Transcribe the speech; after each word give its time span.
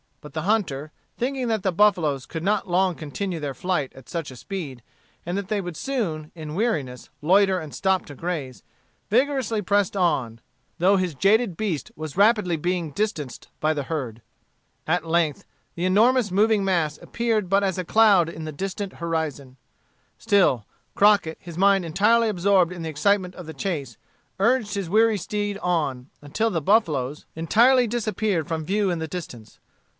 But 0.19 0.33
the 0.33 0.43
hunter, 0.43 0.91
thinking 1.17 1.47
that 1.47 1.61
the 1.63 1.71
buffaloes 1.71 2.25
could 2.27 2.43
not 2.43 2.69
long 2.69 2.93
continue 2.95 3.39
their 3.39 3.53
flight 3.55 3.91
at 3.93 4.09
such 4.09 4.29
a 4.29 4.35
speed, 4.35 4.81
and 5.25 5.37
that 5.37 5.47
they 5.47 5.61
would 5.61 5.77
soon, 5.77 6.31
in 6.35 6.55
weariness, 6.55 7.09
loiter 7.23 7.59
and 7.59 7.73
stop 7.73 8.05
to 8.07 8.15
graze, 8.15 8.61
vigorously 9.09 9.61
pressed 9.63 9.95
on, 9.97 10.39
though 10.77 10.97
his 10.97 11.15
jaded 11.15 11.55
beast 11.57 11.91
was 11.95 12.17
rapidly 12.17 12.55
being 12.55 12.91
distance 12.91 13.39
by 13.59 13.73
the 13.73 13.83
herd. 13.83 14.21
At 14.87 15.05
length 15.07 15.43
the 15.73 15.85
enormous 15.85 16.31
moving 16.31 16.63
mass 16.63 16.97
appeared 16.99 17.49
but 17.49 17.63
as 17.63 17.77
a 17.79 17.85
cloud 17.85 18.27
in 18.29 18.43
the 18.45 18.51
distant 18.51 18.93
horizon. 18.93 19.57
Still, 20.17 20.65
Crockett, 20.95 21.37
his 21.39 21.57
mind 21.59 21.83
entirely 21.85 22.29
absorbed 22.29 22.73
in 22.73 22.81
the 22.81 22.89
excitement 22.89 23.35
of 23.35 23.45
the 23.47 23.53
chase, 23.55 23.97
urged 24.39 24.75
his 24.75 24.89
weary 24.89 25.17
steed 25.17 25.57
on, 25.59 26.09
until 26.23 26.49
the 26.51 26.61
buffalos 26.61 27.25
entirely 27.35 27.85
disappeared 27.87 28.47
from 28.47 28.65
view 28.65 28.89
in 28.91 28.97
the 28.99 29.07
distance. 29.07 29.59